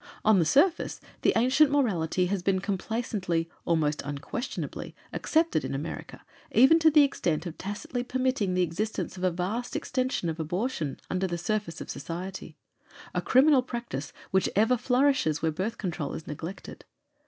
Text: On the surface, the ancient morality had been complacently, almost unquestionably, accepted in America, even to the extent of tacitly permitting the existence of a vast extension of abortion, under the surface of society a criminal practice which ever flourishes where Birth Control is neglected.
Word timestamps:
On 0.25 0.39
the 0.39 0.45
surface, 0.45 0.99
the 1.21 1.31
ancient 1.35 1.69
morality 1.69 2.25
had 2.25 2.43
been 2.43 2.57
complacently, 2.59 3.47
almost 3.65 4.01
unquestionably, 4.01 4.95
accepted 5.13 5.63
in 5.63 5.75
America, 5.75 6.25
even 6.51 6.79
to 6.79 6.89
the 6.89 7.03
extent 7.03 7.45
of 7.45 7.55
tacitly 7.59 8.01
permitting 8.01 8.55
the 8.55 8.63
existence 8.63 9.15
of 9.15 9.23
a 9.23 9.29
vast 9.29 9.75
extension 9.75 10.27
of 10.27 10.39
abortion, 10.39 10.99
under 11.11 11.27
the 11.27 11.37
surface 11.37 11.81
of 11.81 11.89
society 11.91 12.57
a 13.13 13.21
criminal 13.21 13.61
practice 13.61 14.11
which 14.31 14.49
ever 14.55 14.75
flourishes 14.75 15.43
where 15.43 15.51
Birth 15.51 15.77
Control 15.77 16.15
is 16.15 16.25
neglected. 16.25 16.83